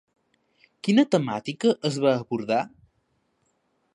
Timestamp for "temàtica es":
1.15-2.01